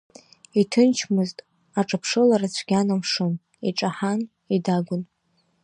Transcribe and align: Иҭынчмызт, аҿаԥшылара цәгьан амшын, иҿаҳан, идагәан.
Иҭынчмызт, 0.61 1.37
аҿаԥшылара 1.79 2.47
цәгьан 2.53 2.87
амшын, 2.93 3.33
иҿаҳан, 3.67 4.21
идагәан. 4.55 5.03